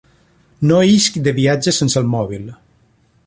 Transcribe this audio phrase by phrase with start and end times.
[0.69, 2.51] No isc de viatge sense el mòbil.